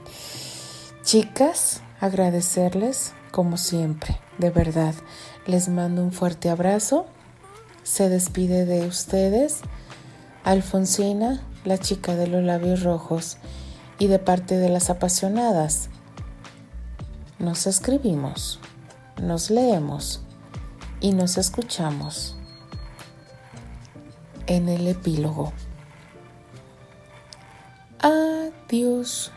Chicas, 1.11 1.81
agradecerles 1.99 3.13
como 3.31 3.57
siempre, 3.57 4.19
de 4.37 4.51
verdad. 4.51 4.93
Les 5.47 5.67
mando 5.67 6.03
un 6.03 6.11
fuerte 6.11 6.51
abrazo. 6.51 7.07
Se 7.81 8.09
despide 8.09 8.67
de 8.67 8.85
ustedes 8.85 9.61
Alfonsina, 10.43 11.41
la 11.65 11.79
chica 11.79 12.15
de 12.15 12.27
los 12.27 12.43
labios 12.43 12.83
rojos, 12.83 13.37
y 13.97 14.05
de 14.05 14.19
parte 14.19 14.59
de 14.59 14.69
las 14.69 14.91
apasionadas. 14.91 15.89
Nos 17.39 17.65
escribimos, 17.65 18.59
nos 19.19 19.49
leemos 19.49 20.21
y 20.99 21.13
nos 21.13 21.39
escuchamos 21.39 22.37
en 24.45 24.69
el 24.69 24.85
epílogo. 24.85 25.53
Adiós. 27.97 29.31